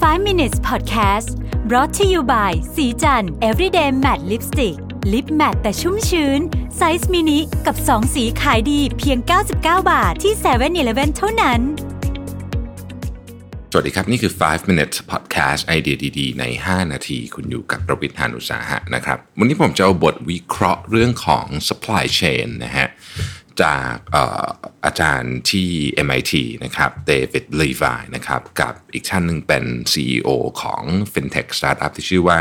[0.00, 1.28] 5 minutes podcast
[1.68, 4.76] brought to you by ศรีจันทร์ everyday matte lipstick
[5.12, 6.40] lip matte แต่ชุ่มชื้น
[6.76, 9.18] ไซส์มินิกับ 2 สีขายดีเพียง
[9.54, 9.54] 99
[9.90, 11.60] บาทที่7 e เ e ่ e อเท่านั้น
[13.72, 22.86] สวัสดีครับ นี่คือ 5 minutes podcast ไอเดียดีๆ ใน 5 นาที คุณอยู่กับรวิศ หาญอุตสาหะนะครับ วันนี้ผมจะเอาบทวิเคราะห์เรื่องของ supply chain นะฮะ
[23.62, 24.48] จากอา
[24.84, 25.68] อาจารย์ที่
[26.06, 26.32] MIT
[26.64, 30.28] นะครับเดวิดลีวายนะครับกับอีกท่านหนึ่งเป็น CEO
[30.62, 32.36] ของ FinTech Startup ที่ชื่อว่า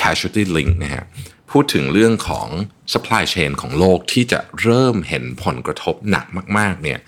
[0.00, 1.04] Casualty Link นะฮะ
[1.50, 2.48] พูดถึงเรื่องของ
[2.92, 6.26] supply chain ของโลกที่จะเริ่มเห็นผลกระทบหนัก
[6.58, 6.98] มาก ๆ เนี่ย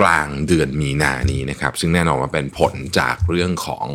[0.00, 3.88] กลางเดือนมีนานี้นะครับ ซึ่งแน่นอนว่าเป็นผลจากเรื่องของ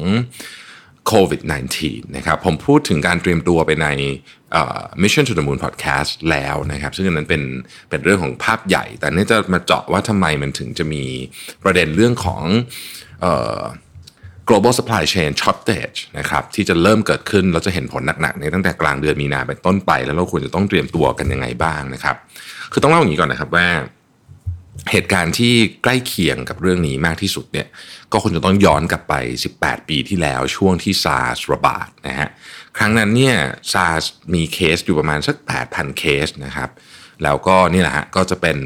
[1.09, 1.41] โควิด
[1.79, 3.87] -19 นะครับผมพูดถึงการเตรียมตัวไปใน
[5.01, 7.41] Mission to the Moon Podcast แล้วนะครับ ซึ่งนั้นเป็น
[7.89, 11.03] เป็นเรื่องของภาพใหญ่ แต่นี่จะมาเจาะว่าทำไมมันถึงจะมี
[11.63, 12.43] ประเด็นเรื่องของ
[14.49, 22.15] global supply chain shortage นะครับที่จะเริ่มเกิดขึ้นเราจะเห็นผลหนักๆในตั้งแต่กลางเดือนมีนาเป็นต้นไป แล้วเราควรจะต้องเตรียมตัวกันยังไงบ้างนะครับ
[22.71, 23.67] คือต้องเล่าอย่างนี้ก่อนนะครับว่า
[24.91, 27.67] เหตุการณ์ที่ใกล้เคียงกับเรื่องนี้มากที่สุดเนี่ย
[28.11, 29.13] ก็คงจะต้องย้อนกลับไป
[29.53, 32.29] 18 ปีที่แล้วช่วงที่ซาร์สระบาดนะฮะ
[32.77, 33.35] ครั้งนั้นเนี่ย
[33.73, 35.35] ซาร์สมีเคสอยู่ประมาณสัก
[35.67, 36.69] 8,000 เคสนะครับ
[37.23, 38.57] แล้วก็นี่แหละฮะก็จะเป็น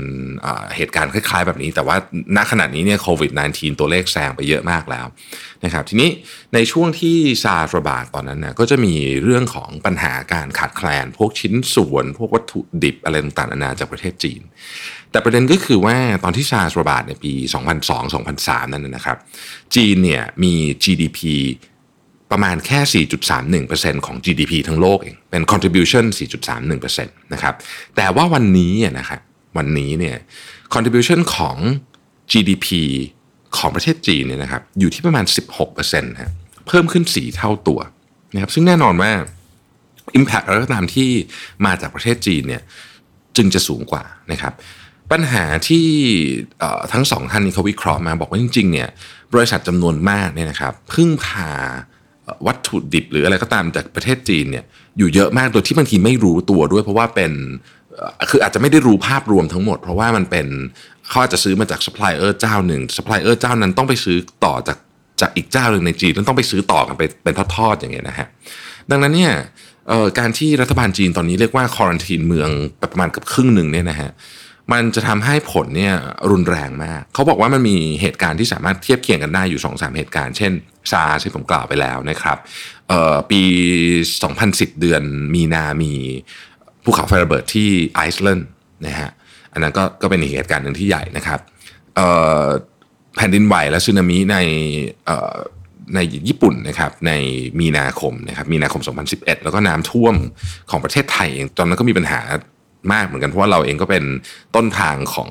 [0.75, 1.95] เหตุการณ์คล้ายๆ แบบนี้ แต่ว่า
[2.35, 5.05] ณขณะนี้เนี่ยโควิด -19 ตัวเลขแซงไปเยอะมากแล้ว
[5.65, 6.09] นะครับทีนี้
[6.53, 14.41] ในช่วงที่ซาร์ระบาดตอนนั้นนะก็จะมีเรื่องของปัญหาการขาดแคลน พวกชิ้นส่วน พวกวัตถุดิบอะไรต่างๆนานาจากประเทศจีน
[15.11, 17.33] แต่ประเด็นก็คือว่าตอนที่ซาร์ระบาดในปี
[18.03, 19.17] 2002-2003 นั่นนะครับ
[19.75, 21.19] จีนเนี่ยมี GDP
[22.33, 23.05] ประมาณแค่
[23.65, 26.05] 4.31%ของ GDP ทั้งโลกเอง เป็น contribution
[26.59, 27.55] 4.31%นะครับ
[27.95, 29.19] แต่ว่าวันนี้นะครับ
[29.57, 30.17] วันนี้เนี่ย
[30.73, 31.57] contribution ของ
[32.31, 32.67] GDP
[33.57, 35.25] ของประเทศจีนเนี่ยนะครับ อยู่ที่ประมาณ
[35.63, 36.33] 16%นะ
[36.67, 37.79] เพิ่มขึ้น 4 เท่าตัว
[38.33, 39.11] นะครับ ซึ่งแน่นอนว่า
[40.19, 41.09] impact อะไรก็ตามที่
[41.65, 42.61] มาจากประเทศจีนเนี่ย
[43.37, 44.53] จึงจะสูงกว่านะครับ
[45.11, 45.87] ปัญหาที่
[46.93, 48.89] ทั้งสองท่านนี้เขาวิเคราะห์มาบอกว่าจริงๆเนี่ย
[49.33, 51.51] บริษัทจำนวนมากเนี่ยนะครับพึ่งพา
[52.47, 54.63] วัตถุดิบหรืออะไรก็ตามจากประเทศจีนเนี่ย
[54.97, 57.31] อยู่เยอะมากโดยที่บางทีไม่รู้ตัวด้วย เพราะว่าเป็น
[58.29, 60.47] คืออาจจะไม่ได้รู้ภาพรวมทั้งหมด เพราะว่ามันเป็น
[61.09, 64.77] เขาอาจจะซื้อมาจากซัพพลายเออร์เจ้าหนึ่งซัพพลายเออร์เจ้านั้นต้องไปซื้อต่อจาก
[65.21, 68.27] จากอีกเจ้าหนึ่งในจีนแล้วต้องไปซื้อต่อกันไปเป็นทอดๆอย่างเงี้ยนะฮะ
[68.91, 69.33] ดังนั้นเนี่ย
[70.19, 72.49] การที่รัฐบาลจีนตอนนี้เรียกว่า quarantine เมือง
[72.81, 74.09] ประมาณกับครึ่งหนึ่งเนี่ยนะฮะ
[74.71, 75.95] มันจะทำให้ผลเนี่ย
[76.31, 80.51] รุนแรงมาก เขาบอกว่ามันมีเหตุการณ์ที่สามารถเทียบเคียงกันได้อยู่2อสเหตุการณ์ เช่น
[80.91, 82.37] ซาที่ผมกล่าวไปแล้วนะครับ
[83.31, 83.41] ปี
[84.11, 85.01] 2010 เดือน
[85.33, 85.93] มีนามี
[86.83, 88.47] ภูเขาไฟระเบิดที่ไอซ์แลนด์
[88.85, 89.11] นะฮะ
[89.53, 91.39] อันนั้นก็ก็เป็นเหตุการณ์หนึ่งที่ใหญ่นะครับ
[93.15, 94.37] แผ่นดินไหวและสึนามิใน
[95.95, 97.11] ในญี่ปุ่นนะครับใน
[97.59, 98.81] มีนาคมนะครับมีนาคม
[99.11, 100.15] 2011 แล้วก็น้ำท่วม
[100.69, 102.21] ของประเทศไทยเองตอนนั้นก็มีปัญหา
[102.93, 104.03] มากเหมือนกันเพราะว่าเราเองก็เป็น
[104.55, 105.29] ต้นทางของ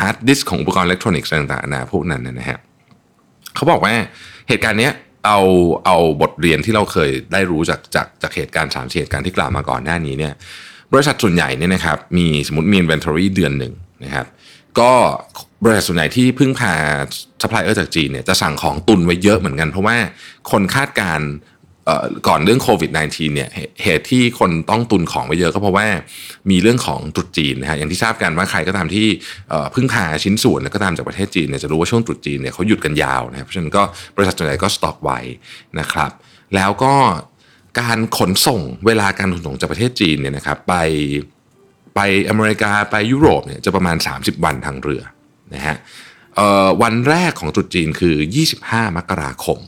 [0.00, 2.58] hard disk ของอุปกรณ์อิเล็กทรอนิกส์ต่างๆนะพวกนั้นนะฮะ
[3.54, 3.94] เขาบอกว่า
[4.48, 4.92] เหตุการณ์เนี้ย
[5.26, 5.40] เอา
[5.86, 10.32] เอาบทเรียนที่เราเคยได้รู้จากจากจากเหตุการณ์สามเหตุการณ์ที่กล่าวมาก่อนหน้านี้เนี่ย
[10.92, 13.72] บริษัทส่วนใหญ่เนี่ยนะครับมีสมมติมี inventory เดือนหนึ่ง
[14.04, 14.26] นะครับ
[14.80, 14.92] ก็
[15.62, 16.74] บริษัทส่วนใหญ่ที่พึ่งพา
[17.42, 19.96] ซัพพลายเออร์จากจีนเนี่ยจะสั่งของตุนไว้เยอะเหมือนกัน เพราะว่า
[20.50, 21.20] คนคาดการ
[22.28, 23.50] ก่อนเรื่องโควิด -19 เนี่ย
[23.82, 25.86] เหตุที่คนต้องตุนของไว้เยอะก็เพราะว่า
[26.50, 29.06] มีเรื่องของตรุษจีนนะฮะอย่างที่ทราบกันว่าใครก็ตามที่
[29.74, 33.82] พึ่งพาชิ้นส่วนก็ตามจากประเทศจีนเนี่ยจะรู้ว่าช่วงตรุษจีนเนี่ยเขาหยุดกันยาวนะเพราะฉะนั้นก็
[34.16, 35.18] บริษัทส่วนใหญ่ก็สต็อกไว้
[35.80, 36.10] นะครับ
[36.54, 36.94] แล้วก็
[37.80, 40.74] การขนส่งเวลาการขนส่งจากประเทศจีนเนี่ยนะครับไป
[41.94, 45.02] ไปอเมริกาไปยุโรปเนี่ยจะประมาณ 30 วันทางเรือ
[45.54, 45.76] นะฮะ
[46.82, 48.16] วันแรกของตรุษจีนคือ
[48.56, 49.58] 25 มกราคม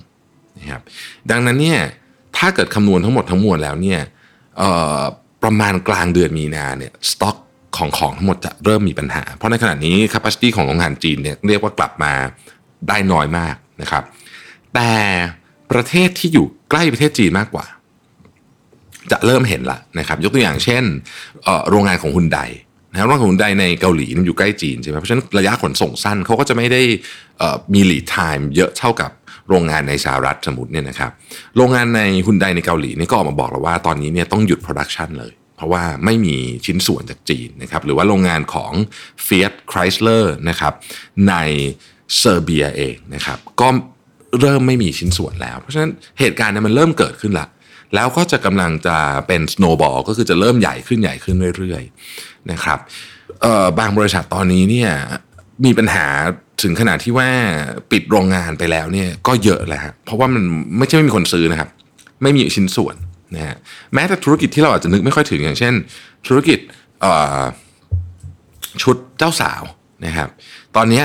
[0.59, 0.83] นะครับ
[1.31, 1.81] ดังนั้นเนี่ย
[2.37, 4.01] ถ้าเกิดคำนวณทั้งหมดทั้งมวลแล้วเนี่ย
[5.43, 7.37] ประมาณกลางเดือนมีนาเนี่ยสต็อก
[7.77, 12.13] ของของทั้งหมดจะเริ่มมีปัญหา เพราะในขณะนี้ capacity ของโรงงานจีนเนี่ยเรียกว่ากลับมา
[12.89, 14.03] ได้น้อยมากนะครับ
[14.75, 14.93] แต่
[15.73, 17.67] ประเทศที่อยู่ใกล้ประเทศจีนมากกว่า
[19.11, 20.85] จะเริ่มเห็นละนะครับ ยกตัวอย่างเช่น
[21.71, 22.39] โรงงานของฮุนได
[22.91, 26.83] นะโรงงานของฮุนไดในเกาหลีมันอยู่ใกล้จีนใช่ไหมเพราะฉะนั้นระยะขนส่งสั้นเขาก็จะไม่ได้
[27.75, 29.11] มี lead time เยอะเท่ากับ
[29.51, 31.11] โรงงานในสหรัฐสมมติเนี่ยนะครับ
[31.57, 36.37] โรงงานในฮุนไดในเกาหลีนี่ก็ออกมาบอกแล้วว่าตอนนี้เนี่ยต้องหยุด production เลย เพราะว่าไม่มี
[36.67, 38.73] ชิ้นส่วนจากจีนนะครับหรือว่าโรงงานของ
[39.27, 40.73] Fiat Chrysler นะครับ
[41.29, 41.35] ใน
[42.19, 43.69] เซอร์เบียเองนะครับก็
[44.41, 47.47] เริ่มไม่มีชิ้นส่วนแล้ว เพราะฉะนั้นเหตุการณ์นี้มันเริ่มเกิดขึ้นละ
[47.95, 48.97] แล้วก็จะกำลังจะ
[49.27, 52.79] เป็นสโนว์บอลก็คือจะเริ่มใหญ่ขึ้นใหญ่ขึ้นเรื่อยๆนะครับ
[53.79, 54.91] บางบริษัทตอนนี้เนี่ย
[55.65, 56.07] มีปัญหา
[56.63, 57.29] ถึงขนาดที่ว่า
[57.91, 60.43] ปิดโรงงานไปแล้วเนี่ยก็เยอะแหละฮะเพราะว่ามัน
[60.79, 61.69] ไม่ใช่ไม่มีคนซื้อนะครับ
[62.23, 62.97] ไม่มีชิ้นส่วน
[63.35, 63.57] นะฮะ
[63.95, 65.75] แม้แต่ธุรกิจที่เราอาจจะนึกไม่ค่อยถึงอย่างเช่น
[66.27, 66.59] ธุรกิจ
[68.83, 69.63] ชุดเจ้าสาว
[70.07, 70.29] นะครับ
[70.77, 71.03] ตอนนี้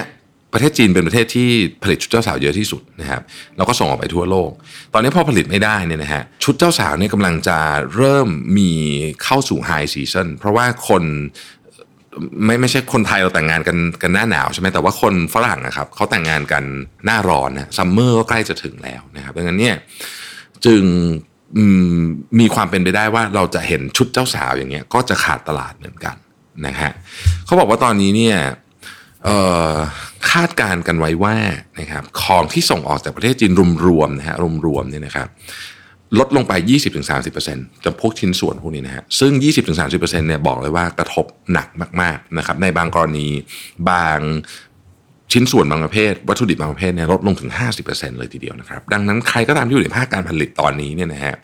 [0.54, 1.50] ประเทศจีนเป็นประเทศที่
[1.84, 3.22] ผลิตชุดเจ้าสาวเยอะที่สุดนะครับ
[3.58, 4.52] แล้วก็ส่งออกไปทั่วโลก
[4.94, 7.58] ตอนนี้พอผลิตไม่ได้เนี่ยนะฮะชุดเจ้าสาวเนี่ยกำลังจะ
[7.96, 8.28] เริ่ม
[8.58, 8.72] มี
[9.24, 11.04] เข้าสู่ high season เพราะว่าคน
[12.46, 16.64] ไม่ไม่ใช่คนไทยเราแต่งงานกันกันหน้าหนาวใช่ไหมแต่ว่าคนฝรั่งนะครับเขาแต่งงานกัน
[17.06, 19.76] หน้าร้อนนะ summer ก็ใกล้จะถึงแล้วนะครับดังนั้นเนี่ย
[20.66, 20.84] จึง
[22.40, 26.16] มีความเป็นไปได้ว่าเราจะเห็นชุดเจ้าสาวอย่างเงี้ยก็จะขาดตลาดเหมือนกัน
[26.66, 26.92] นะฮะ
[27.46, 28.38] เขาบอกว่าตอนนี้เนี่ย
[30.32, 31.36] คาดการณ์กันไว้ว่า
[31.80, 33.52] นะครับของที่ส่งออกจากประเทศจีน
[33.86, 34.36] รวมๆนะฮะ
[34.66, 35.28] รวมๆเนี่ยนะครับ
[36.20, 36.54] ลดลงไป
[37.20, 39.32] 20-30%จำพวกชิ้นส่วนพวกนี้นะฮะ ซึ่ง
[39.78, 41.68] 20-30%เนี่ยบอกเลยว่ากระทบหนัก
[42.02, 43.28] มากๆนะครับ ในบางกรณี
[43.90, 44.20] บาง
[45.32, 47.50] ชิ้นส่วนบางประเภท วัตถุดิบบางประเภทเนี่ยลดลงถึง
[47.86, 51.36] 50%เลยทีเดียวนะครับ ดังนั้นใครก็ตามที่อยู่ในภาคการผลิตตอนนี้เนี่ยนะฮะ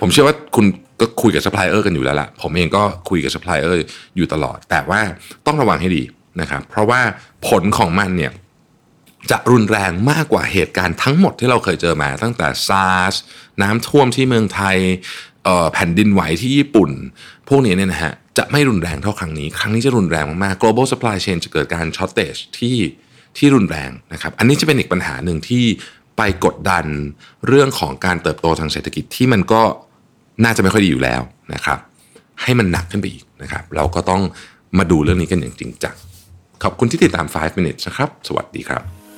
[0.00, 0.66] ผมเชื่อว่าคุณ
[1.00, 3.84] ก็คุยกับซัพพลายเออร์กันอยู่แล้วล่ะผมเองก็คุยกับซัพพลายเออร์
[4.16, 5.00] อยู่ตลอด แต่ว่า
[5.46, 6.02] ต้องระวังให้ดี
[6.40, 7.00] นะครับ เพราะว่า
[7.48, 8.32] ผลของมันเนี่ย
[9.30, 13.14] จะรุนแรงมากกว่าเหตุการณ์ทั้งหมดที่เราเคยเจอมา ตั้งแต่ซาร์ส
[13.62, 14.76] น้ำท่วมที่เมืองไทย
[15.72, 16.90] แผ่นดินไหวที่ญี่ปุ่น
[17.48, 22.76] พวกนี้เนี่ยนะฮะจะไม่รุนแรงเท่าครั้งนี้ ครั้งนี้จะรุนแรงมากๆ global supply chain จะเกิดการ shortage ที่
[23.38, 25.64] ที่รุนแรงนะครับ อันนี้จะเป็นอีกปัญหาหนึ่งที่
[26.16, 26.84] ไปกดดัน
[27.46, 29.62] เรื่องของการเติบโตทางเศรษฐกิจที่มันก็
[30.44, 31.22] น่าจะไม่ค่อยดีอยู่แล้ว
[31.54, 31.78] นะครับ
[32.42, 34.22] ให้มันหนักขึ้นไปอีกนะครับ เราก็ต้อง
[34.78, 35.96] มาดูเรื่องนี้กันอย่างจริงจัง
[36.62, 38.99] ขอบคุณที่ติดตาม 5 minutes นะครับ สวัสดีครับ